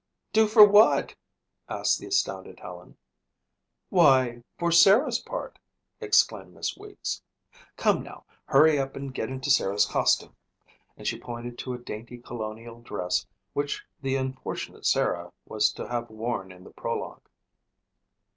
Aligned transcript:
"Do 0.33 0.47
for 0.47 0.65
what?" 0.67 1.13
asked 1.69 1.99
the 1.99 2.07
astounded 2.07 2.59
Helen. 2.59 2.97
"Why, 3.89 4.41
for 4.57 4.71
Sarah's 4.71 5.19
part," 5.19 5.59
exclaimed 5.99 6.55
Miss 6.55 6.75
Weeks. 6.75 7.21
"Come 7.77 8.01
now, 8.01 8.23
hurry 8.45 8.79
up 8.79 8.95
and 8.95 9.13
get 9.13 9.29
into 9.29 9.51
Sarah's 9.51 9.85
costume," 9.85 10.35
and 10.97 11.05
she 11.05 11.19
pointed 11.19 11.59
to 11.59 11.73
a 11.73 11.77
dainty 11.77 12.17
colonial 12.17 12.81
dress 12.81 13.27
which 13.53 13.85
the 14.01 14.15
unfortunate 14.15 14.87
Sarah 14.87 15.31
was 15.45 15.71
to 15.73 15.87
have 15.87 16.09
worn 16.09 16.51
in 16.51 16.63
the 16.63 16.71
prologue. 16.71 17.29